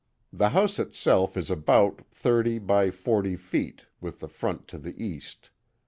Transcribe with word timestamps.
The 0.33 0.49
house 0.49 0.79
it 0.79 0.95
self 0.95 1.37
is 1.37 1.51
about 1.51 2.01
thirty 2.09 2.57
by 2.57 2.89
forty 2.89 3.35
feet 3.35 3.85
with 3.99 4.19
the 4.19 4.27
front 4.27 4.67
to 4.69 4.79
the 4.79 4.99
east. 4.99 5.51